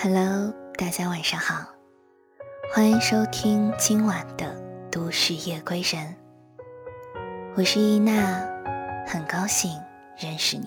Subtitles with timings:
[0.00, 1.66] Hello，大家晚上好，
[2.72, 4.46] 欢迎收听今晚的
[4.92, 6.14] 都市夜归人。
[7.56, 8.14] 我是伊娜，
[9.08, 9.72] 很高兴
[10.16, 10.64] 认识你。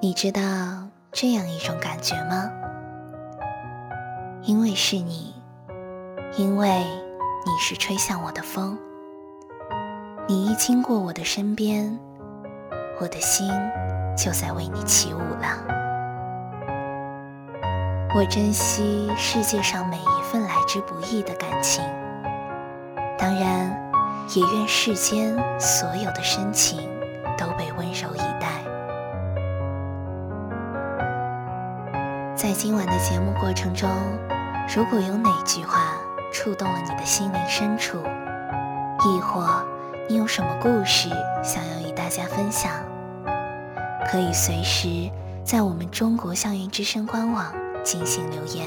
[0.00, 0.40] 你知道
[1.12, 2.50] 这样一种感觉吗？
[4.40, 5.34] 因为是你，
[6.38, 6.68] 因为
[7.44, 8.78] 你是吹向我的风，
[10.26, 11.98] 你一经过我的身边，
[12.98, 13.46] 我的心
[14.16, 15.79] 就在为你起舞了。
[18.12, 21.84] 我珍惜世界上每一份来之不易的感情，
[23.16, 23.70] 当然，
[24.34, 26.80] 也愿世间所有的深情
[27.38, 28.48] 都被温柔以待。
[32.34, 33.88] 在今晚的节目过程中，
[34.74, 35.92] 如果有哪句话
[36.32, 37.98] 触动了你的心灵深处，
[39.04, 39.64] 亦或
[40.08, 41.08] 你有什么故事
[41.44, 42.72] 想要与大家分享，
[44.10, 45.08] 可以随时
[45.44, 47.46] 在我们中国校园之声官网。
[47.82, 48.66] 进行留言，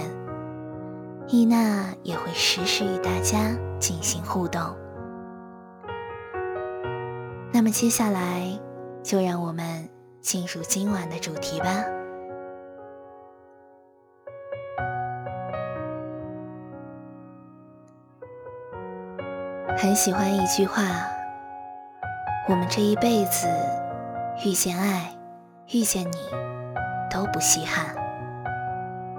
[1.28, 4.62] 伊娜也会实时与大家进行互动。
[7.52, 8.48] 那么接下来，
[9.04, 9.88] 就让我们
[10.22, 11.86] 进入今晚的主题吧。
[19.78, 20.82] 很喜欢一句话：
[22.48, 23.48] 我们这一辈子
[24.46, 25.14] 遇见爱，
[25.74, 26.18] 遇见你，
[27.12, 28.03] 都不稀罕。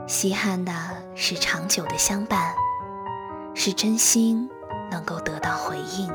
[0.07, 0.71] 稀罕的
[1.15, 2.55] 是长久的相伴，
[3.55, 4.51] 是真心
[4.91, 6.13] 能够得到回应。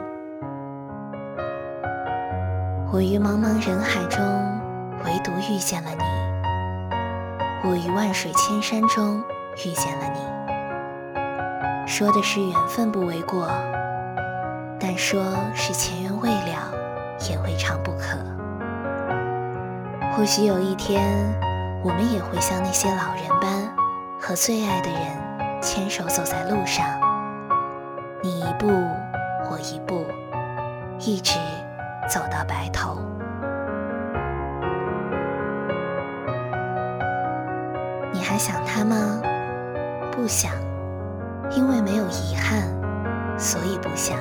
[2.91, 4.21] 我于茫茫人海中，
[5.03, 6.03] 唯独遇见了你；
[7.67, 9.23] 我于万水千山中
[9.65, 10.19] 遇见了你。
[11.87, 13.47] 说的是缘分不为过，
[14.79, 16.71] 但说是前缘未了，
[17.27, 18.19] 也未尝不可。
[20.15, 21.03] 或许有一天，
[21.83, 23.58] 我们也会像那些老人般。
[24.29, 26.85] 和最爱的人牵手走在路上，
[28.21, 28.67] 你一步
[29.49, 30.05] 我一步，
[30.99, 31.33] 一直
[32.07, 32.99] 走到白头。
[38.13, 39.19] 你还想他吗？
[40.11, 40.51] 不想，
[41.49, 42.61] 因为没有遗憾，
[43.35, 44.15] 所以不想。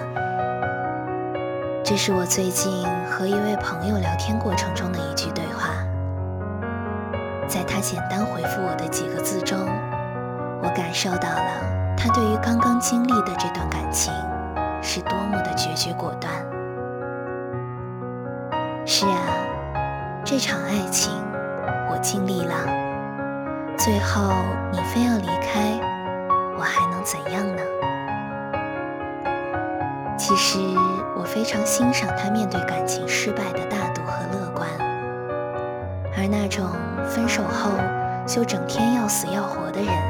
[1.84, 5.68] 这是我最近和一位朋友聊天过程中的一句对话，
[7.46, 9.68] 在他简单回复我的几个字中。
[10.68, 14.12] 我感受到了他对于刚刚经历的这段感情
[14.82, 16.30] 是多么的决绝果断。
[18.84, 19.16] 是啊，
[20.22, 21.10] 这场爱情
[21.90, 22.54] 我经历了，
[23.78, 24.30] 最后
[24.70, 25.80] 你非要离开，
[26.58, 27.62] 我还能怎样呢？
[30.18, 30.58] 其实
[31.16, 34.68] 我非常欣赏他面对感情失败的大度和乐观，
[36.14, 36.66] 而那种
[37.06, 37.70] 分手后
[38.26, 40.07] 就整天要死要活的人。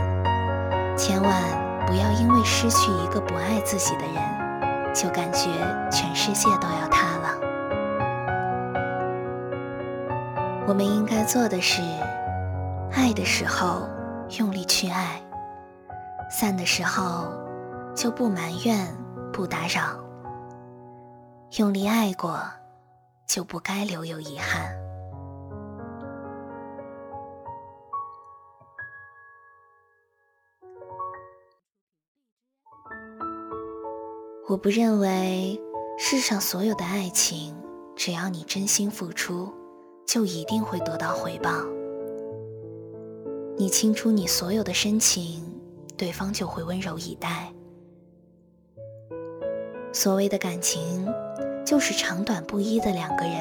[1.09, 1.43] 千万
[1.87, 5.49] 不要因为失去一个不爱自己的人，就感觉
[5.91, 7.35] 全世界都要塌了。
[10.67, 11.81] 我们应该做的是，
[12.93, 13.89] 爱的时候
[14.39, 15.19] 用力去爱，
[16.31, 17.33] 散的时候
[17.97, 18.87] 就不埋怨、
[19.33, 19.99] 不打扰。
[21.57, 22.39] 用力爱过，
[23.27, 24.77] 就不该留有遗憾。
[34.49, 35.61] 我不认为
[35.99, 37.55] 世上所有的爱情，
[37.95, 39.53] 只要你真心付出，
[40.07, 41.51] 就一定会得到回报。
[43.59, 45.43] 你倾出你所有的深情，
[45.99, 47.53] 对方就会温柔以待。
[49.93, 51.07] 所谓的感情，
[51.63, 53.37] 就是长短不一的两个人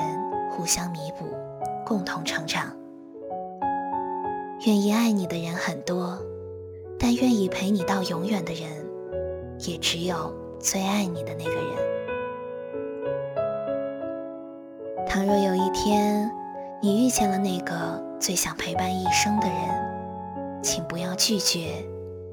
[0.52, 1.26] 互相弥补，
[1.86, 2.76] 共同成长。
[4.66, 6.22] 愿意爱你的人很多，
[7.00, 8.70] 但愿意陪你到永远的人，
[9.60, 10.46] 也只有。
[10.60, 11.64] 最爱你的那个人。
[15.08, 16.30] 倘若有一天，
[16.82, 19.56] 你遇见了那个最想陪伴一生的人，
[20.62, 21.84] 请不要拒绝，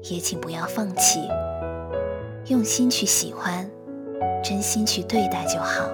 [0.03, 1.21] 也请不要放弃，
[2.47, 3.69] 用心去喜欢，
[4.43, 5.89] 真心去对待就好。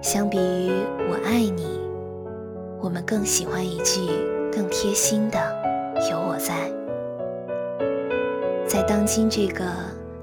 [0.00, 0.70] 相比于
[1.10, 1.80] “我爱你”，
[2.80, 4.00] 我们更喜欢一句
[4.52, 5.38] 更贴心的
[6.10, 6.70] “有我在”。
[8.68, 9.64] 在当今这个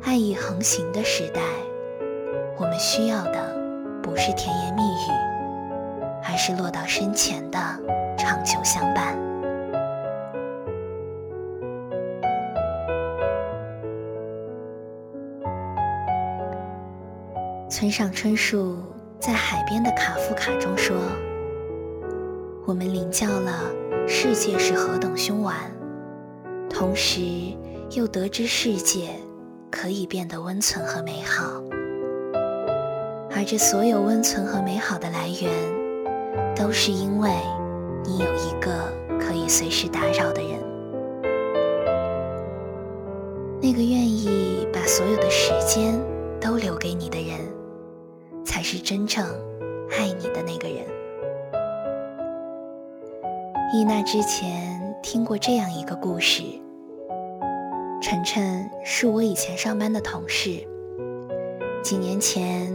[0.04, 1.42] 爱意横行的时代，
[2.60, 3.56] 我们需要的
[4.04, 5.12] 不是甜言蜜语，
[6.24, 7.58] 而是落到深浅的
[8.16, 9.18] 长久相伴。
[17.68, 18.78] 村上春树
[19.20, 20.96] 在《海边的卡夫卡》中说
[22.68, 23.64] ：“我们领教了
[24.08, 25.56] 世界是何等凶顽，
[26.70, 27.22] 同时
[27.96, 29.08] 又得知世界
[29.72, 31.64] 可以变得温存和美好。
[33.32, 35.50] 而这所有温存和美好的来源，
[36.54, 37.30] 都是因为
[38.04, 40.60] 你有一个可以随时打扰的人，
[43.62, 45.98] 那个愿意把所有的时间
[46.42, 47.40] 都留给你的人，
[48.44, 49.26] 才是真正
[49.98, 50.86] 爱你的那个人。
[53.74, 56.44] 伊娜之前听过这样一个故事：
[58.08, 60.64] 晨晨是我以前上班的同事，
[61.82, 62.72] 几年前。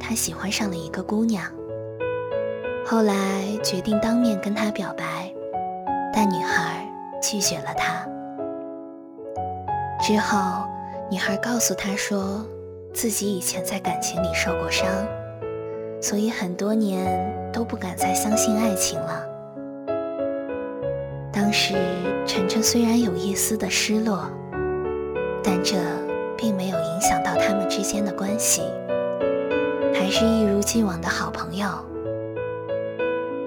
[0.00, 1.44] 他喜欢上了一个姑娘，
[2.86, 5.30] 后来决定当面跟她表白，
[6.14, 6.88] 但女孩
[7.20, 8.08] 拒绝了他。
[10.00, 10.64] 之后，
[11.10, 12.42] 女孩告诉他说，
[12.94, 14.88] 自己以前在感情里受过伤，
[16.00, 19.26] 所以很多年都不敢再相信爱情了。
[21.30, 21.74] 当时，
[22.26, 24.26] 晨晨虽然有一丝的失落，
[25.42, 25.76] 但这
[26.36, 28.62] 并没有影响到他们之间的关系。
[29.94, 31.66] 还是一如既往的好朋友。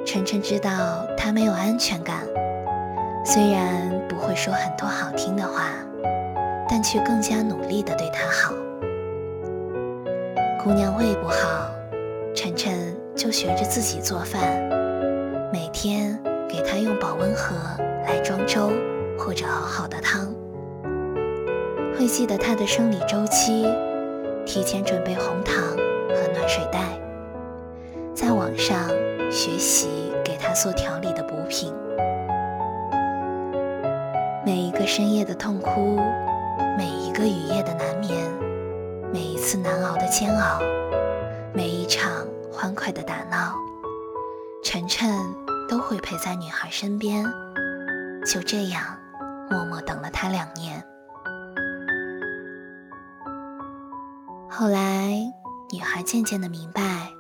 [0.06, 2.28] 晨晨知道他没有安全感，
[3.26, 5.70] 虽然不会说很多好听的话，
[6.70, 8.54] 但却更加努力的对他好。
[10.64, 11.72] 姑娘胃不好，
[12.34, 14.42] 晨晨就学着自己做饭，
[15.52, 16.18] 每天
[16.48, 17.56] 给她用保温盒
[18.06, 18.72] 来装粥
[19.18, 20.33] 或者熬好的汤。
[22.04, 23.66] 会记得她的生理周期，
[24.46, 25.56] 提前准备红糖。
[26.10, 26.80] 和暖水袋，
[28.14, 28.90] 在网上
[29.32, 31.74] 学习给他做调理的补品。
[34.46, 35.98] 每一个深夜的痛哭，
[36.78, 38.30] 每一个雨夜的难眠，
[39.12, 40.60] 每一次难熬的煎熬，
[41.54, 43.56] 每一场欢快的打闹，
[44.62, 45.10] 晨晨
[45.68, 47.26] 都会陪在女孩身边。
[48.26, 48.84] 就这样，
[49.50, 50.84] 默默等了她两年。
[54.64, 55.12] 后来。
[55.74, 57.12] 女孩渐渐的明白，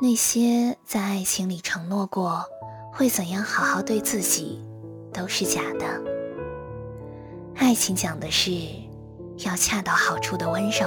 [0.00, 2.42] 那些在爱情里承诺过
[2.90, 4.64] 会怎样好好对自己，
[5.12, 6.02] 都是假的。
[7.56, 8.52] 爱情讲的是
[9.44, 10.86] 要恰到好处的温柔，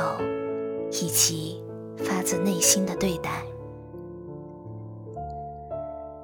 [0.90, 1.64] 以及
[1.98, 3.44] 发自内心的对待。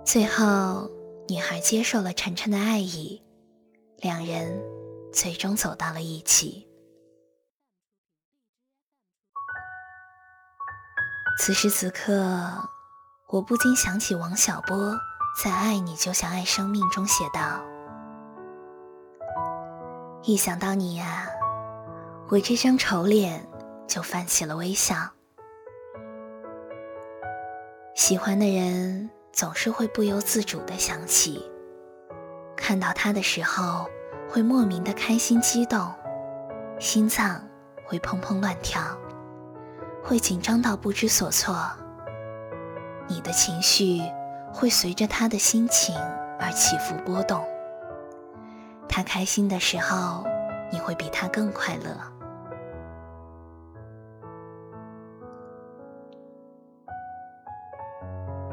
[0.04, 0.90] 最后，
[1.28, 3.22] 女孩接受了晨晨的爱意，
[3.98, 4.60] 两人
[5.12, 6.68] 最终走到了一起。
[11.36, 12.70] 此时此刻，
[13.28, 14.98] 我不禁想起王小波
[15.44, 17.60] 在《爱你就像爱生命》中写道
[20.24, 21.28] ：“一想到你呀，
[22.30, 23.46] 我这张丑脸
[23.88, 24.96] 就泛起了微笑。
[27.96, 31.52] 喜欢的人总是会不由自主的想起，
[32.56, 33.90] 看到他的时候
[34.30, 35.92] 会莫名的开心激动，
[36.80, 37.42] 心脏
[37.86, 38.82] 会砰砰乱跳。”
[40.04, 41.56] 会紧张到不知所措，
[43.08, 44.02] 你的情绪
[44.54, 45.96] 会随着他的心情
[46.38, 47.42] 而起伏波动。
[48.90, 50.26] 他开心的时候，
[50.72, 51.96] 你会比他更快乐。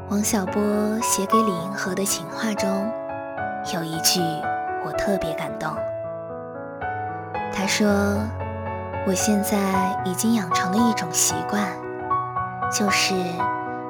[0.09, 0.61] 王小波
[1.01, 2.69] 写给李银河的情话中
[3.73, 4.21] 有一句
[4.85, 5.75] 我特别感动，
[7.53, 7.85] 他说。
[9.07, 11.67] 我现在已经养成了一种习惯，
[12.71, 13.15] 就是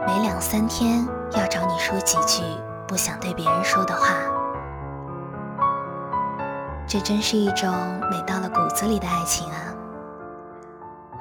[0.07, 2.43] 每两三天要找你说几句
[2.87, 4.07] 不想对别人说的话。
[6.87, 7.69] 这真是一种
[8.09, 9.75] 美到了骨子里的爱情啊！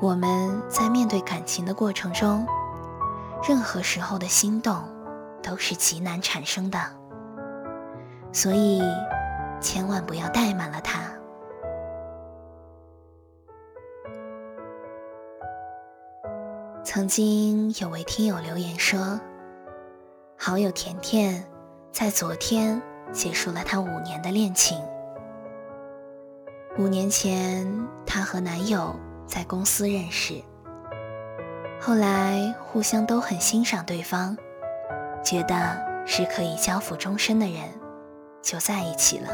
[0.00, 2.46] 我们在面对感情的过程中，
[3.46, 4.82] 任何时候的心动
[5.42, 6.78] 都是极难产生的，
[8.32, 8.82] 所以
[9.60, 11.00] 千万不要怠慢了它。
[16.92, 19.20] 曾经有位听友留言说
[20.36, 21.46] ：“好友甜甜
[21.92, 22.82] 在昨天
[23.12, 24.76] 结束了她五年的恋情。
[26.80, 27.64] 五年前，
[28.04, 28.92] 她和男友
[29.24, 30.42] 在公司认识，
[31.80, 34.36] 后来互相都很欣赏对方，
[35.24, 37.68] 觉得是可以交付终身的人，
[38.42, 39.28] 就在一起了。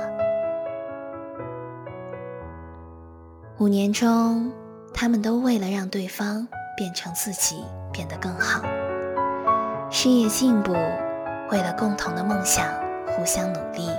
[3.56, 4.52] 五年中，
[4.92, 6.46] 他们都为了让对方。”
[6.76, 8.60] 变成自己变得更好，
[9.90, 10.74] 事业进步，
[11.50, 12.66] 为了共同的梦想
[13.08, 13.90] 互相努力，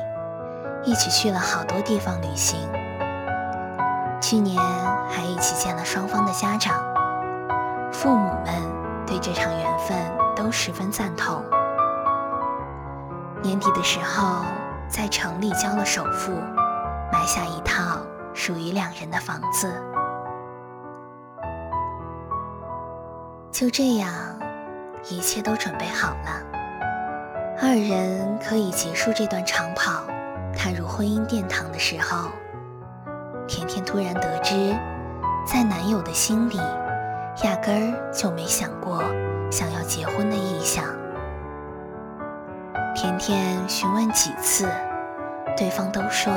[0.84, 2.60] 一起去了好多地方旅行。
[4.22, 4.62] 去年
[5.10, 6.79] 还一起见了双方的家长，
[7.91, 8.53] 父母们
[9.07, 9.98] 对这场缘分
[10.36, 11.43] 都十分赞同。
[13.41, 14.43] 年底的时候，
[14.88, 16.31] 在城里交了首付，
[17.12, 18.00] 买下一套
[18.36, 19.74] 属于两人的房子。
[23.57, 24.13] 就这样，
[25.09, 26.43] 一切都准备好了，
[27.59, 30.03] 二人可以结束这段长跑，
[30.55, 32.29] 踏入婚姻殿堂的时候，
[33.47, 34.75] 甜甜突然得知，
[35.43, 36.57] 在男友的心里，
[37.43, 39.01] 压根儿就没想过
[39.49, 40.85] 想要结婚的意向。
[42.93, 44.69] 甜甜询问几次，
[45.57, 46.31] 对方都说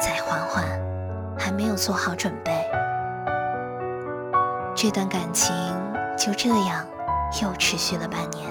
[0.00, 0.64] 再缓缓，
[1.38, 2.66] 还没有做好准备。
[4.74, 5.52] 这段感情
[6.18, 6.84] 就这样
[7.40, 8.50] 又持续了半年。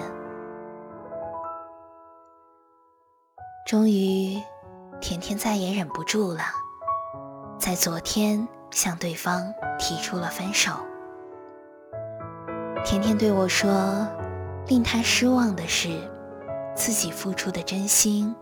[3.68, 4.42] 终于，
[5.02, 6.42] 甜甜再也忍不住了，
[7.60, 10.72] 在昨天向对方提出了分手。
[12.86, 14.08] 甜甜对我说
[14.68, 15.90] ：“令她失望的是。”
[16.74, 18.36] 自己付出的真心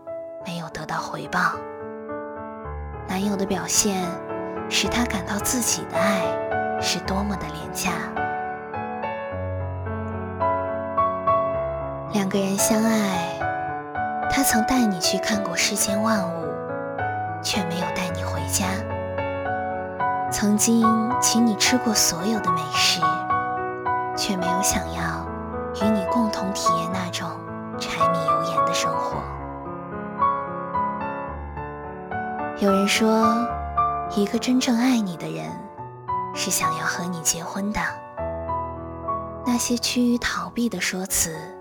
[0.44, 1.54] 没有得到回报，
[3.08, 4.04] 男友的表现
[4.68, 6.20] 使她感到自己的爱
[6.78, 7.92] 是多么的廉价。
[12.26, 13.38] 两个人相爱，
[14.32, 16.52] 他曾带你去看过世间万物，
[17.40, 18.66] 却没有带你回家；
[20.28, 20.84] 曾经
[21.22, 23.00] 请你吃过所有的美食，
[24.16, 25.24] 却没有想要
[25.80, 27.30] 与你共同体验那种。
[27.78, 29.22] 柴米油盐的生活。
[32.58, 33.46] 有人说，
[34.16, 35.48] 一个真正爱你的人，
[36.34, 37.80] 是想要和你结婚的。
[39.46, 41.55] 那些趋于逃避的说辞，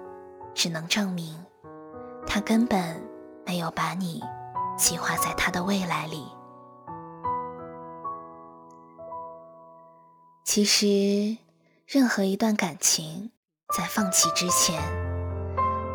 [0.55, 1.45] 只能证明
[2.25, 2.99] 他根本
[3.45, 4.23] 没有把你
[4.75, 6.25] 计划在他的未来里。
[10.43, 11.37] 其实，
[11.85, 13.31] 任何一段感情，
[13.77, 14.81] 在放弃之前。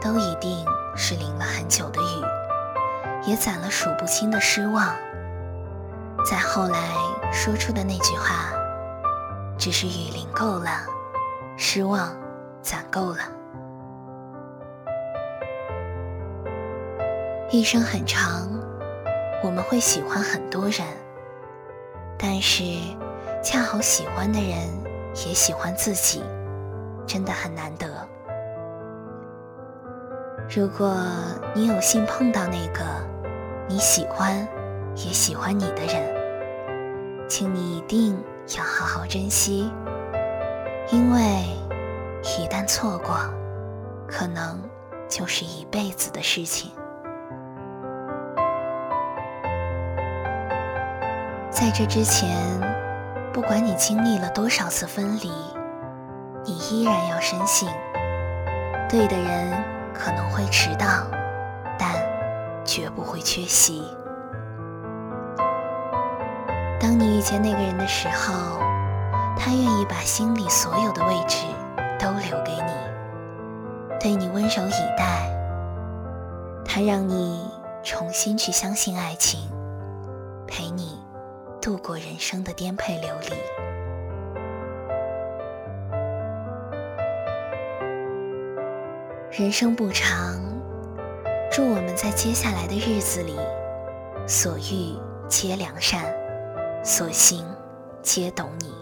[0.03, 0.65] 都一定
[0.97, 4.97] 是淋了很久的雨，也攒了数不清的失望。
[6.25, 6.95] 在后来
[7.31, 8.51] 说出的那句话，
[9.59, 10.87] 只是雨淋够了，
[11.59, 12.17] 失望
[12.63, 13.40] 攒够了。
[17.53, 18.49] 一生很长，
[19.43, 20.87] 我们会喜欢很多人，
[22.17, 22.63] 但是
[23.43, 24.57] 恰好喜欢的人
[25.27, 26.23] 也喜欢自己，
[27.09, 27.89] 真的很难得。
[30.49, 30.97] 如果
[31.53, 32.85] 你有幸碰到那个
[33.69, 34.47] 你喜欢
[34.95, 38.17] 也喜欢你的人，请你一定
[38.57, 39.73] 要好好珍惜，
[40.93, 41.21] 因为
[42.39, 43.19] 一旦错过，
[44.07, 44.63] 可能
[45.09, 46.71] 就是一辈子的事情。
[51.51, 52.37] 在这之前，
[53.33, 55.31] 不管你经历了多少次分离，
[56.45, 57.69] 你依然要深信，
[58.89, 59.81] 对的人。
[59.93, 60.87] 可能会迟到，
[61.79, 61.93] 但
[62.65, 63.83] 绝不会缺席。
[66.81, 68.61] 当你遇见那个人的时候，
[69.37, 71.45] 他愿意把心里所有的位置
[71.99, 72.73] 都留给你，
[74.01, 75.29] 对你温柔以待。
[76.65, 77.51] 他让你
[77.83, 79.51] 重新去相信爱情，
[80.47, 80.99] 陪你
[81.61, 83.37] 度过人生的颠沛流离。
[89.31, 90.41] 人生不长，
[91.51, 93.37] 祝我们在接下来的日子里，
[94.27, 94.99] 所遇
[95.29, 96.05] 皆良善，
[96.83, 97.47] 所行
[98.03, 98.75] 皆懂你。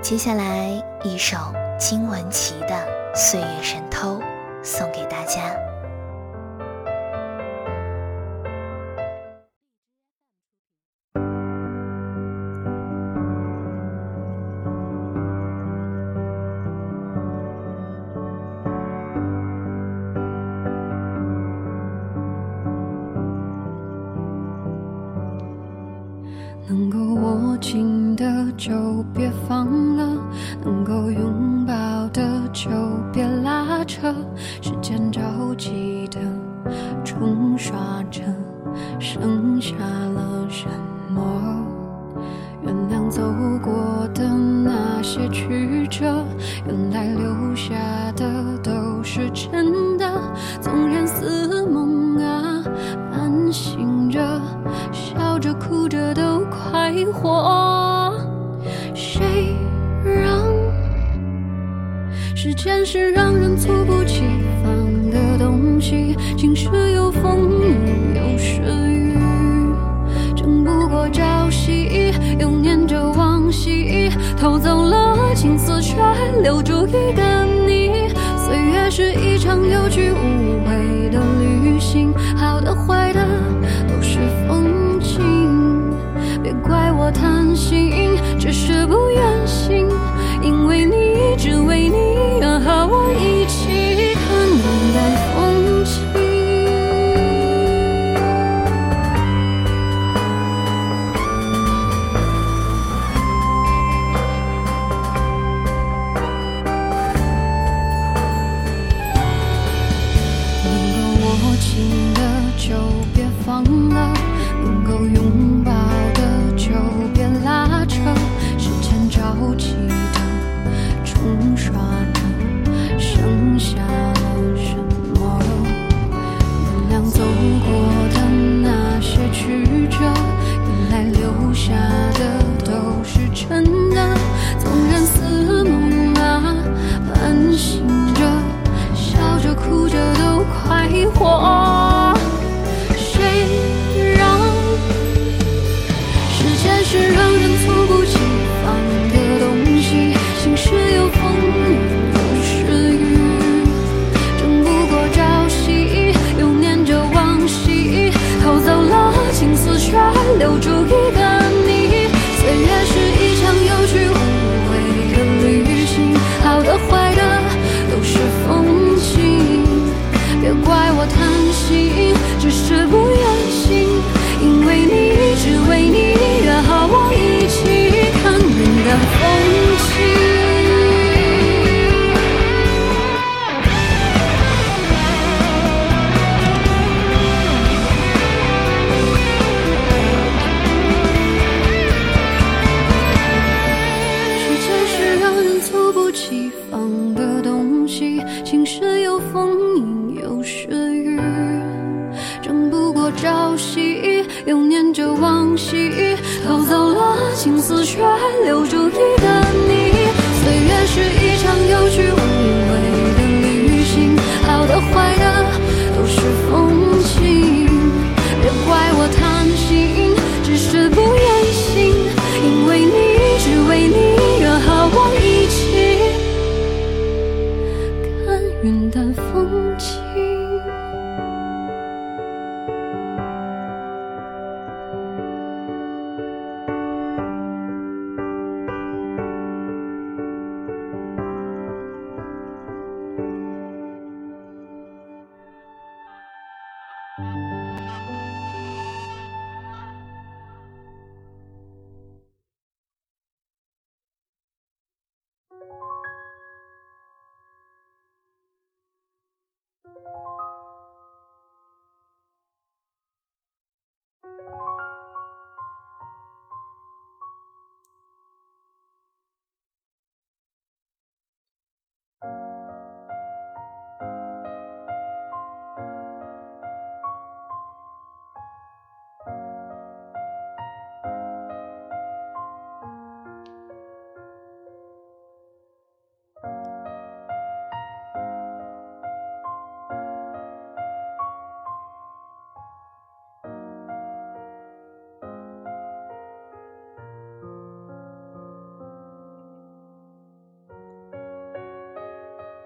[0.00, 0.68] 接下来
[1.02, 1.36] 一首
[1.78, 2.68] 金玟岐的
[3.14, 4.18] 《岁月神偷》
[4.62, 5.69] 送给大家。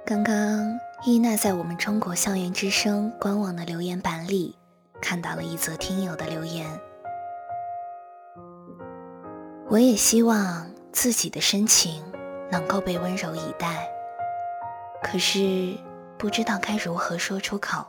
[0.06, 4.54] 刚刚伊娜在我们中国校园之声官网的留言板里
[5.00, 6.68] 看到了一则听友的留言。
[9.66, 12.04] 我也希望自己的深情
[12.50, 13.88] 能够被温柔以待，
[15.02, 15.74] 可是
[16.18, 17.86] 不知道该如何说出口。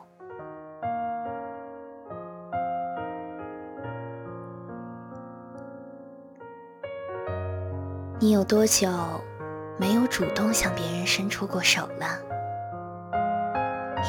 [8.21, 8.87] 你有多久？
[9.77, 12.17] 没有主动向别人伸出过手了，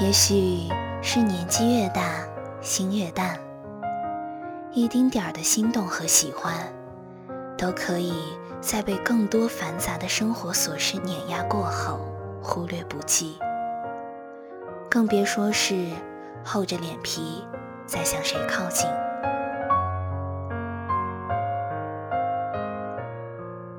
[0.00, 0.68] 也许
[1.02, 2.24] 是年纪越大，
[2.61, 3.37] 心越淡，
[4.70, 6.55] 一丁点儿的心动和喜欢，
[7.59, 8.14] 都可以
[8.61, 11.98] 在被更多繁杂的生活琐事碾压过后
[12.40, 13.37] 忽略不计，
[14.88, 15.88] 更别说是
[16.44, 17.44] 厚着脸皮
[17.87, 18.88] 再向谁靠近。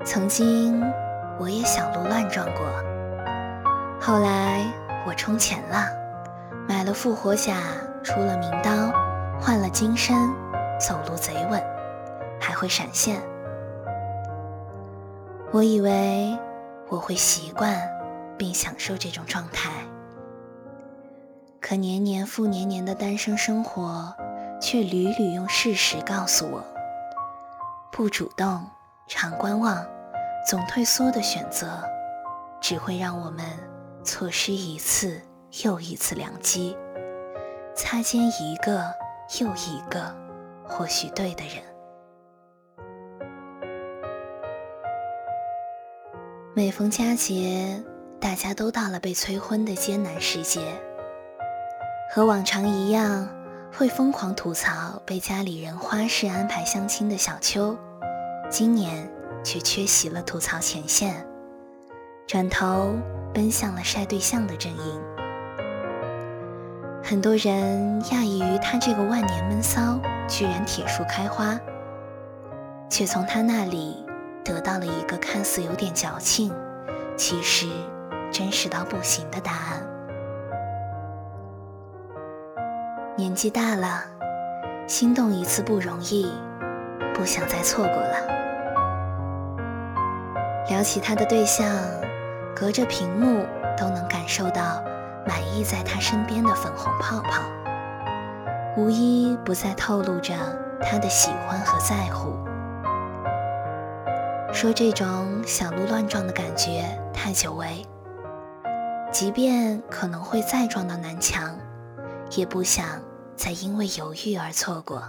[0.04, 0.84] 曾经。
[1.40, 2.66] 我也小鹿乱撞过，
[4.00, 4.66] 后来
[5.06, 5.86] 我充钱了，
[6.66, 7.58] 买了复活甲，
[8.02, 8.92] 出了名刀，
[9.40, 10.16] 换了金身，
[10.80, 11.62] 走路贼稳，
[12.40, 13.22] 还会闪现。
[15.52, 16.36] 我以为
[16.88, 17.72] 我会习惯
[18.36, 19.70] 并享受这种状态，
[21.60, 24.12] 可年年复年年的单身生活，
[24.60, 26.64] 却屡屡用事实告诉我：
[27.92, 28.66] 不主动、
[29.06, 29.86] 常观望、
[30.48, 31.78] 总退缩的选择，
[32.58, 33.44] 只会让我们
[34.02, 35.20] 错失一次
[35.62, 36.74] 又一次良机，
[37.76, 38.82] 擦肩一个
[39.40, 40.10] 又一个
[40.66, 41.62] 或许对的人。
[46.54, 47.84] 每逢佳节，
[48.18, 50.62] 大家都到了被催婚的艰难时节。
[52.10, 53.28] 和往常一样，
[53.70, 57.76] 会疯狂吐槽被家里人花式安排相亲的小秋，
[58.48, 59.06] 今年
[59.42, 61.26] 却缺席了吐槽前线，
[62.26, 62.94] 转头
[63.32, 65.02] 奔向了晒对象的阵营。
[67.02, 69.98] 很多人讶异于他这个万年闷骚
[70.28, 71.58] 居然铁树开花，
[72.90, 74.04] 却从他那里。
[74.44, 76.50] 得到了一个看似有点矫情，
[77.18, 77.66] 其实
[78.32, 79.86] 真实到不行的答案。
[83.14, 84.02] 年纪大了，
[84.86, 86.32] 心动一次不容易，
[87.12, 88.37] 不想再错过了。
[90.68, 91.66] 聊起他的对象，
[92.54, 93.44] 隔着屏幕
[93.76, 94.82] 都能感受到
[95.26, 97.42] 满意在他身边的粉红泡泡，
[98.76, 100.34] 无一不再透露着
[100.82, 102.36] 他的喜欢和在乎。
[104.52, 107.86] 说这种小鹿乱撞的感觉太久违，
[109.10, 111.56] 即便可能会再撞到南墙，
[112.32, 112.84] 也不想
[113.36, 115.02] 再因为犹豫而错过。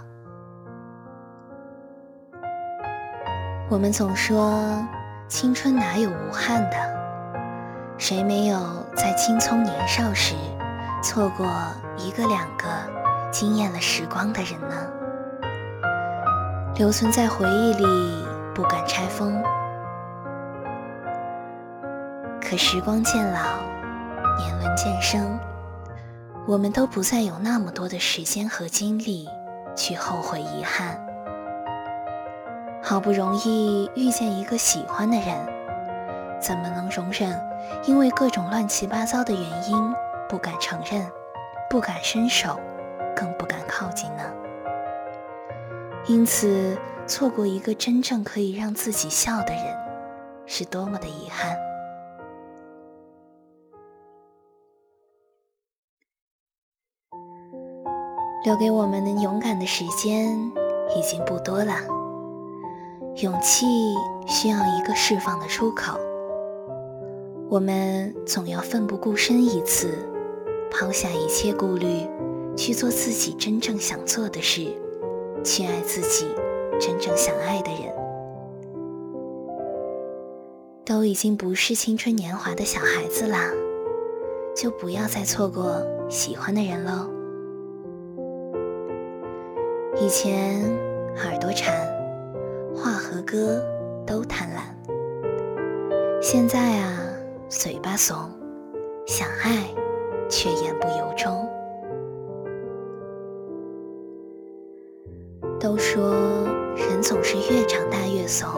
[3.68, 4.82] 我们总说
[5.30, 6.76] 青春哪有无憾的，
[7.96, 8.58] 谁没有
[8.96, 10.34] 在青葱年少时
[11.00, 11.46] 错过
[11.96, 12.66] 一个两个
[13.30, 14.74] 惊艳了时光的人呢？
[16.74, 17.86] 留存在回忆里。
[18.52, 19.40] 不敢拆封，
[22.42, 23.40] 可时光渐老，
[24.36, 25.38] 年轮渐生，
[26.46, 29.26] 我们都不再有那么多的时间和精力
[29.74, 31.00] 去后悔遗憾。
[32.82, 35.36] 好不容易遇见一个喜欢的人，
[36.40, 37.38] 怎么能容忍
[37.84, 39.94] 因为各种乱七八糟的原因
[40.28, 41.06] 不敢承认、
[41.68, 42.58] 不敢伸手、
[43.14, 44.22] 更不敢靠近呢？
[46.06, 46.78] 因此。
[47.06, 49.76] 错过一个真正可以让自己笑的人，
[50.46, 51.56] 是多么的遗憾。
[58.44, 60.38] 留给我们能勇敢的时间
[60.94, 61.74] 已经不多了，
[63.16, 63.66] 勇气
[64.26, 65.98] 需要一个释放的出口。
[67.48, 69.98] 我们总要奋不顾身一次，
[70.70, 72.06] 抛下一切顾虑，
[72.56, 74.66] 去做自己真正想做的事，
[75.44, 76.26] 去爱自己。
[76.80, 77.92] 真正想爱的人，
[80.82, 83.50] 都已经不是青春年华的小孩子啦，
[84.56, 87.10] 就不要再错过喜欢的人喽。
[90.00, 90.62] 以前
[91.22, 91.86] 耳朵馋，
[92.74, 93.62] 话和歌
[94.06, 94.60] 都贪婪，
[96.22, 96.98] 现在啊，
[97.48, 98.16] 嘴巴怂，
[99.06, 99.68] 想爱
[100.28, 101.48] 却言不由衷。
[105.58, 106.14] 都说。
[106.88, 108.48] 人总是越长大越怂，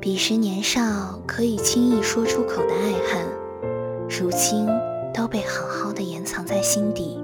[0.00, 0.80] 彼时年少
[1.26, 4.66] 可以轻易说出口的爱恨，如今
[5.14, 7.22] 都被好好的掩藏在心底，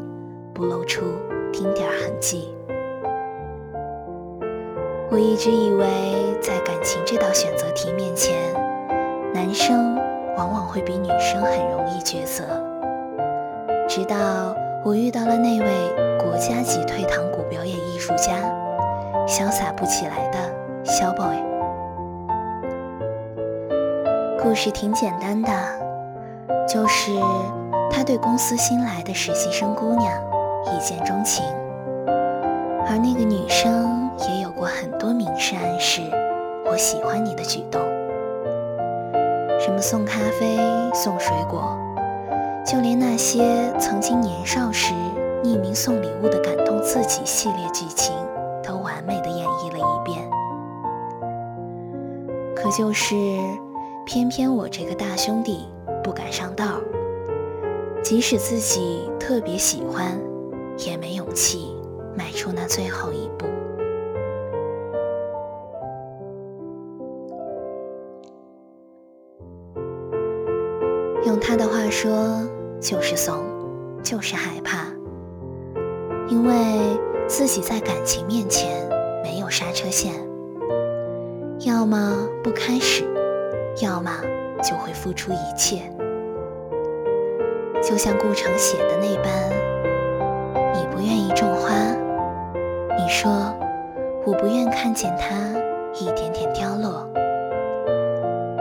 [0.55, 1.03] 不露出
[1.53, 2.54] 丁点儿痕迹。
[5.11, 5.87] 我一直以为，
[6.43, 8.35] 在感情这道选择题面前，
[9.33, 9.97] 男生
[10.37, 12.45] 往往会比女生很容易抉择。
[13.89, 14.17] 直到
[14.85, 15.69] 我遇到了那位
[16.19, 18.39] 国家级退堂鼓表演艺术家。
[19.27, 20.39] 潇洒不起来的
[20.85, 21.35] 小 boy，
[24.39, 25.51] 故事挺简单的，
[26.69, 27.11] 就是
[27.91, 30.13] 他对公司新来的实习生姑娘
[30.67, 31.43] 一见钟情，
[32.87, 36.03] 而那个女生也有过很多明示暗示
[36.67, 37.81] 我喜欢你的举动，
[39.61, 40.57] 什么送咖啡、
[40.95, 41.77] 送水果，
[42.67, 44.93] 就连那些曾经年少时
[45.43, 48.15] 匿名送礼物的感动自己系列剧情。
[48.67, 50.27] 都完美的演绎了一遍，
[52.57, 53.15] 可就是，
[54.07, 55.69] 偏偏我这个大兄弟
[56.03, 56.81] 不敢上道，
[58.03, 60.19] 即使自己特别喜欢，
[60.79, 61.77] 也没勇气
[62.17, 63.45] 迈出那最后一步。
[71.47, 72.41] 他的话说，
[72.81, 73.45] 就是怂，
[74.03, 74.87] 就是害怕，
[76.29, 76.55] 因为。
[77.27, 78.87] 自己在感情面前
[79.23, 80.13] 没有刹车线，
[81.61, 83.03] 要么不开始，
[83.81, 84.11] 要么
[84.63, 85.91] 就会付出一切。
[87.83, 89.51] 就像顾城写的那般，
[90.75, 91.73] 你不愿意种花，
[92.95, 93.31] 你说
[94.27, 95.35] 我不愿看见它
[95.99, 97.09] 一点点凋落。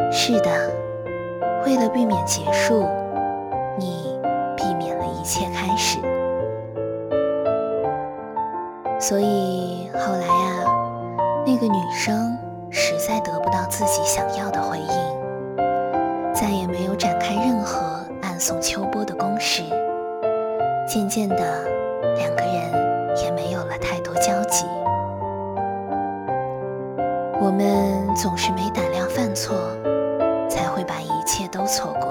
[0.09, 0.71] 是的，
[1.65, 2.85] 为了避免结束，
[3.77, 4.19] 你
[4.55, 5.97] 避免了一切开始。
[8.99, 10.65] 所以后来呀，
[11.45, 12.37] 那个女生
[12.69, 17.79] 实在得不到自己想要的回应，再也没有展开任何
[18.21, 19.63] 暗送秋波的攻势。
[20.87, 21.37] 渐渐的，
[22.17, 24.65] 两个人也没有了太多交集。
[27.41, 29.55] 我们总是没胆量犯错，
[30.49, 32.07] 才会把一切都错过。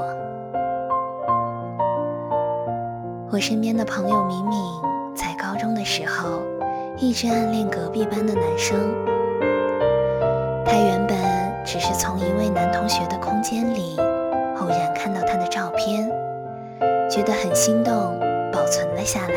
[3.30, 4.58] 我身边的朋友敏敏，
[5.14, 6.40] 在高中的时候。
[6.98, 8.78] 一直暗恋隔壁班的男生，
[10.64, 11.16] 他原本
[11.64, 13.96] 只是从一位男同学的空间里
[14.60, 16.08] 偶然看到他的照片，
[17.10, 17.92] 觉得很心动，
[18.52, 19.34] 保存了下来。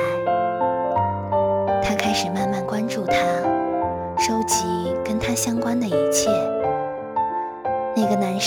[1.81, 3.15] 他开始慢慢关注他，
[4.19, 6.29] 收集跟他相关的一切。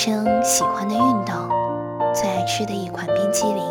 [0.01, 1.35] 生喜欢的运动，
[2.13, 3.61] 最爱吃的一款冰激凌，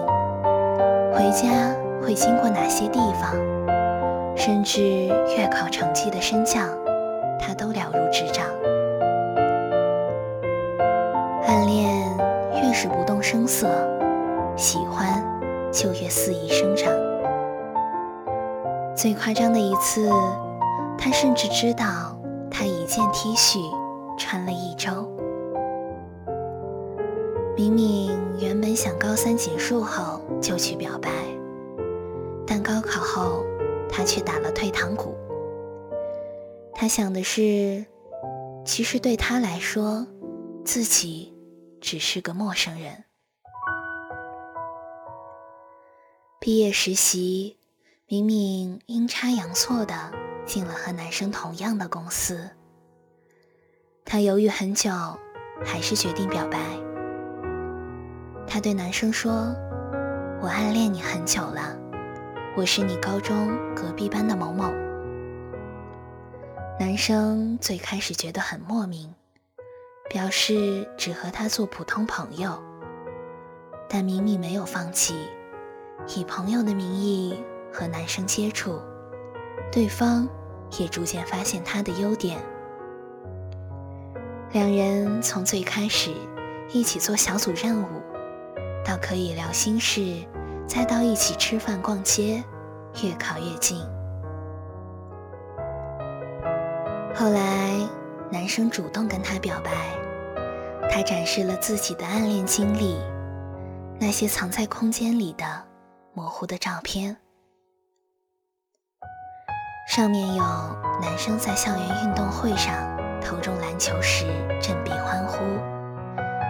[1.14, 3.32] 回家会经过哪些地方？
[4.36, 6.68] 甚至月考成绩的升降，
[7.40, 8.44] 他都了如指掌。
[11.46, 12.06] 暗恋
[12.62, 13.66] 越是不动声色，
[14.54, 15.24] 喜欢
[15.72, 16.92] 就越肆意生长。
[18.94, 20.10] 最夸张的一次，
[20.98, 21.86] 他甚至知道
[22.50, 23.58] 他一件 T 恤
[24.18, 25.08] 穿了一周。
[27.58, 31.10] 明明原本想高三结束后就去表白，
[32.46, 33.44] 但高考后。
[33.90, 35.16] 他却打了退堂鼓。
[36.74, 37.86] 他想的是，
[38.62, 40.06] 其实对他来说，
[40.62, 41.34] 自己
[41.80, 43.04] 只是个陌生人。
[46.38, 47.56] 毕业实习，
[48.06, 50.12] 明明阴差阳错的
[50.44, 52.50] 进了和男生同样的公司。
[54.04, 54.90] 他犹豫很久，
[55.64, 56.87] 还是决定表白。
[58.48, 59.54] 他对男生说
[60.40, 61.76] ：“我暗恋你很久了。”
[62.56, 64.72] 我是你高中隔壁班的某某。
[66.80, 69.14] 男生最开始觉得很莫名，
[70.08, 72.58] 表示只和他做普通朋友。
[73.88, 75.14] 但明明没有放弃，
[76.16, 77.38] 以朋友的名义
[77.72, 78.80] 和男生接触，
[79.70, 80.26] 对方
[80.78, 82.40] 也逐渐发现他的优点。
[84.52, 86.12] 两人从最开始
[86.72, 87.86] 一起做小组任务，
[88.88, 90.26] 到可以聊心事。
[90.66, 92.42] 再到一起吃饭逛街，
[93.02, 93.78] 越靠越近。
[97.14, 97.70] 后来，
[98.30, 99.70] 男生主动跟她表白，
[100.90, 102.98] 他展示了自己的暗恋经历，
[104.00, 105.44] 那些藏在空间里的
[106.14, 107.14] 模糊的照片，
[109.88, 110.42] 上面有
[111.02, 112.74] 男生在校园运动会上
[113.20, 114.24] 投中篮球时
[114.62, 115.38] 振臂欢呼，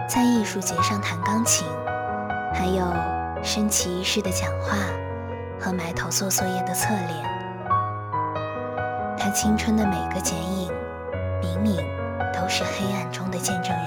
[0.07, 1.67] 在艺术节上弹钢琴，
[2.53, 2.85] 还有。
[3.41, 4.75] 升旗仪式的讲话
[5.57, 7.23] 和埋头做作业的侧脸，
[9.17, 10.69] 他青春的每个剪影，
[11.39, 11.77] 明明
[12.33, 13.85] 都是黑暗中的见证人。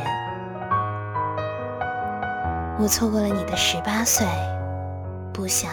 [2.78, 4.26] 我错过了你的十八岁，
[5.34, 5.70] 不想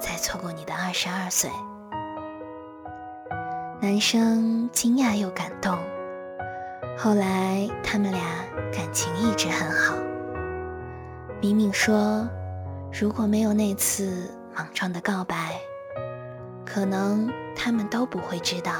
[0.00, 1.50] 再错过你的二十二岁。
[3.78, 5.76] 男生惊讶又感动，
[6.96, 8.22] 后来他们俩
[8.72, 9.94] 感情一直很好。
[11.42, 12.24] 明明说。
[12.92, 15.58] 如果没有那次莽撞的告白，
[16.64, 18.70] 可能他们都不会知道，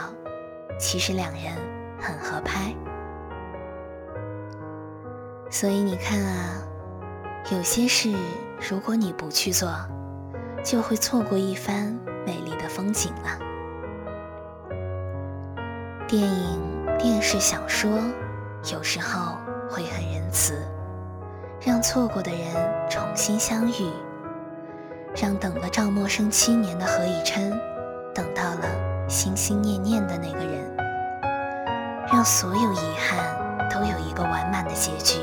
[0.79, 1.57] 其实两人
[1.99, 2.73] 很合拍。
[5.51, 6.63] 所以你看啊，
[7.51, 8.15] 有些事
[8.71, 9.75] 如果你不去做，
[10.63, 13.39] 就会错过一番美丽的风景了。
[16.07, 17.91] 电影、电视、小说，
[18.71, 19.37] 有时候
[19.69, 20.65] 会很仁慈。
[21.65, 22.41] 让错过的人
[22.91, 23.89] 重新相遇，
[25.15, 27.53] 让等了赵默笙七年的何以琛
[28.13, 30.77] 等到了心心念念的那个人，
[32.13, 35.21] 让所有遗憾都有一个完满的结局。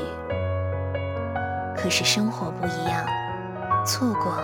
[1.76, 3.04] 可是生活不一样，
[3.84, 4.42] 错过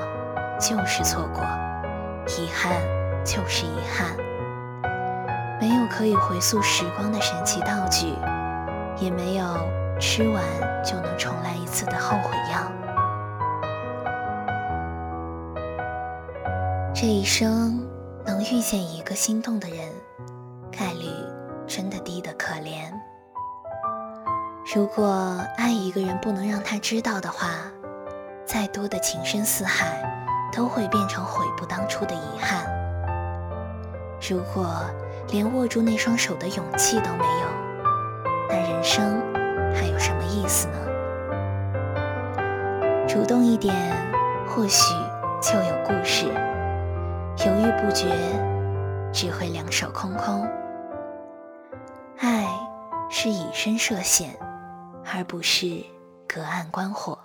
[0.60, 1.42] 就是错过，
[2.26, 2.74] 遗憾
[3.24, 4.14] 就是遗憾，
[5.58, 8.14] 没有可以回溯时光的神奇道具，
[8.98, 9.46] 也没有。
[9.98, 10.44] 吃完
[10.84, 12.70] 就能重来一次的后悔药。
[16.94, 17.86] 这一生
[18.24, 19.78] 能遇见一个心动的人，
[20.72, 21.06] 概率
[21.66, 22.90] 真的低得可怜。
[24.74, 27.48] 如果爱一个人不能让他知道的话，
[28.44, 30.02] 再多的情深似海
[30.52, 32.66] 都会变成悔不当初的遗憾。
[34.28, 34.66] 如果
[35.28, 37.48] 连握住那双手的勇气都没有，
[38.48, 39.20] 那人生
[40.46, 40.78] 意思呢？
[43.08, 43.74] 主动一点，
[44.46, 44.94] 或许
[45.42, 46.28] 就有故事；
[47.44, 48.06] 犹豫不决，
[49.12, 50.48] 只会两手空空。
[52.18, 52.46] 爱
[53.10, 54.38] 是以身涉险，
[55.12, 55.84] 而不是
[56.28, 57.18] 隔岸观火。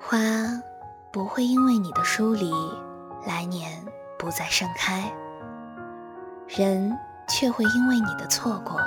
[0.00, 0.18] 花
[1.12, 2.52] 不会因为你的疏离，
[3.28, 3.80] 来年
[4.18, 5.04] 不再盛开；
[6.54, 6.94] 人
[7.26, 8.78] 却会因为你的错过，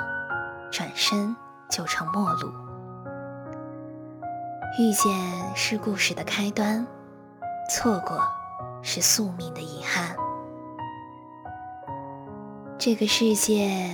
[0.71, 1.35] 转身
[1.67, 2.51] 就成陌路。
[4.77, 5.11] 遇见
[5.55, 6.85] 是故事的开端，
[7.67, 8.21] 错过
[8.83, 10.15] 是宿命的遗憾。
[12.77, 13.89] 这个世界，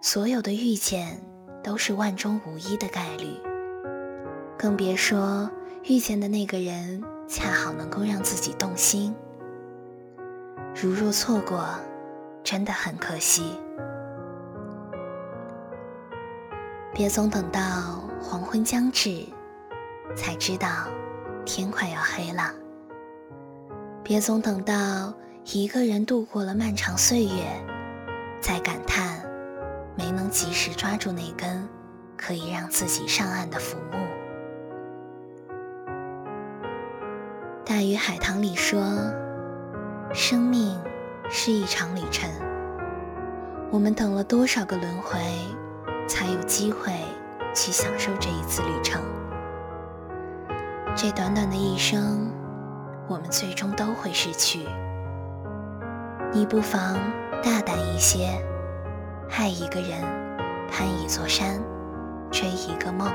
[0.00, 1.20] 所有的遇见
[1.62, 3.38] 都是万中无一的概率，
[4.58, 5.50] 更别说。
[5.84, 9.14] 遇见的那个人恰好能够让自己动心，
[10.74, 11.66] 如若错过，
[12.42, 13.58] 真的很可惜。
[16.92, 17.60] 别总等到
[18.20, 19.26] 黄昏将至，
[20.16, 20.68] 才知道
[21.46, 22.52] 天快要黑了；
[24.02, 25.14] 别总等到
[25.52, 27.44] 一个人度过了漫长岁月，
[28.40, 29.22] 再感叹
[29.96, 31.66] 没能及时抓住那根
[32.16, 33.98] 可以让自己上岸的浮木。
[37.64, 38.82] 大鱼海棠里说
[40.12, 40.76] ：“生命
[41.32, 42.28] 是一场旅程，
[43.70, 45.20] 我们等了多少个轮回，
[46.08, 46.92] 才有机会
[47.54, 49.00] 去享受这一次旅程？
[50.96, 52.28] 这短短的一生，
[53.06, 54.66] 我们最终都会失去。
[56.32, 56.98] 你不妨
[57.44, 58.30] 大胆一些，
[59.30, 60.02] 爱一个人，
[60.68, 61.60] 攀一座山，
[62.32, 63.08] 追一个梦。”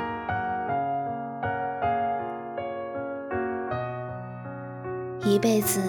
[5.19, 5.81] 一辈子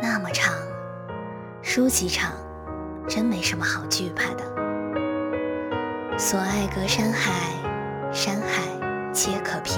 [0.00, 0.54] 那么长，
[1.68, 2.32] 输几场，
[3.08, 4.44] 真没什么好惧怕的。
[6.16, 7.50] 所爱隔山海，
[8.12, 8.62] 山海
[9.12, 9.76] 皆可平。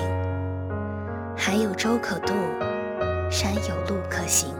[1.35, 2.35] 海有舟可渡，
[3.31, 4.55] 山有路可行。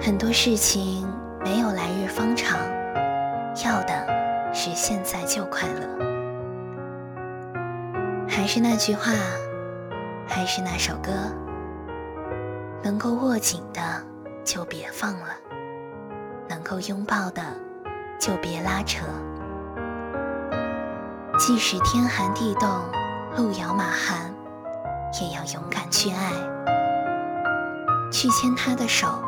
[0.00, 1.04] 很多事情
[1.44, 2.56] 没有来日方长，
[3.64, 5.82] 要的是现在就快乐。
[8.28, 9.10] 还是那句话，
[10.28, 11.10] 还是那首歌。
[12.84, 13.80] 能够握紧的
[14.44, 15.26] 就别放了，
[16.68, 17.42] 够拥抱的
[18.18, 19.06] 就别拉扯。
[21.38, 22.68] 即使天寒地冻、
[23.36, 24.34] 路遥马寒，
[25.20, 26.32] 也要勇敢去爱，
[28.10, 29.22] 去牵他的手，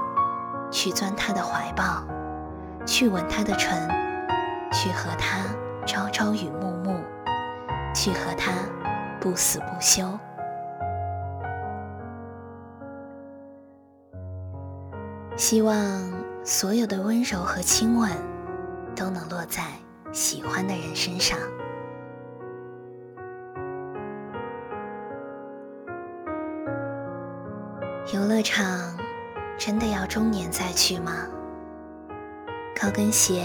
[0.69, 2.03] 去钻他的怀抱，
[2.85, 3.89] 去吻他的唇，
[4.73, 5.45] 去和他
[5.87, 6.99] 朝朝与暮暮，
[7.95, 8.51] 去和他
[9.21, 10.03] 不死不休。
[15.37, 15.77] 希望
[16.51, 18.11] 所有的温柔和亲吻
[18.97, 19.65] 都能落在
[20.13, 21.39] 喜欢的人身上。
[28.15, 28.67] 游乐场
[29.59, 31.13] 真的要中年再去吗？
[32.81, 33.43] 高跟鞋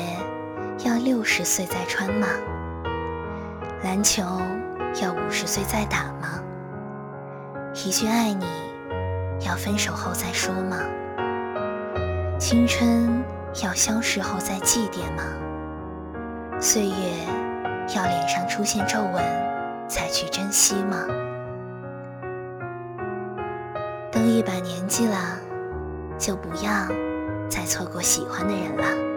[0.86, 2.26] 要六十岁再穿吗？
[3.84, 4.24] 篮球
[5.02, 6.42] 要五十岁再打吗？
[7.74, 8.46] 一句爱你
[9.46, 10.78] 要分手后再说吗？
[12.46, 13.24] 青春
[13.64, 15.24] 要消逝后再祭奠吗？
[16.60, 16.94] 岁月
[17.96, 19.24] 要脸上出现皱纹
[19.88, 21.06] 才去珍惜吗？
[24.12, 25.40] 都一把年纪了，
[26.18, 26.86] 就不要
[27.48, 29.13] 再错过喜欢的人了。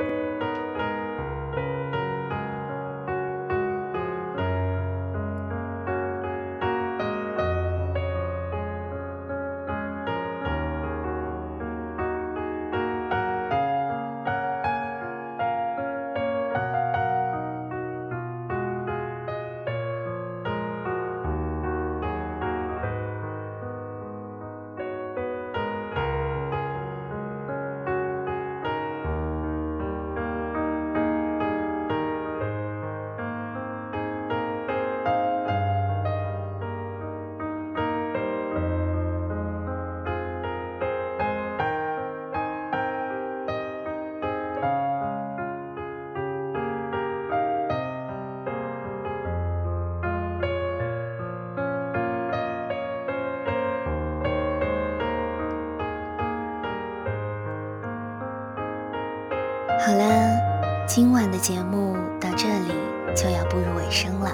[60.96, 62.72] 今晚的节目到这里
[63.14, 64.30] 就要步入尾声了。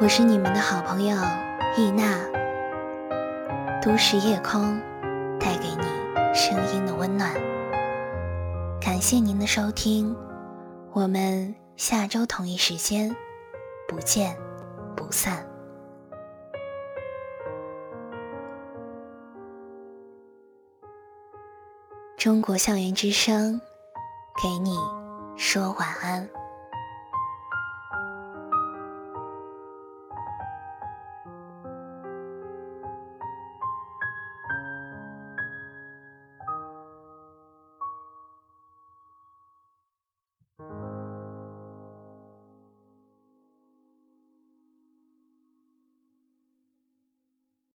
[0.00, 1.16] 我是你们的好朋友
[1.76, 2.16] 易娜，
[3.82, 4.80] 都市夜空
[5.40, 5.82] 带给你
[6.32, 7.34] 声音的温暖。
[8.80, 10.16] 感谢您的收听，
[10.92, 13.12] 我们下周同一时间
[13.88, 14.36] 不见
[14.96, 15.44] 不散。
[22.16, 23.60] 中国校园之声，
[24.40, 24.78] 给你
[25.36, 26.45] 说晚安。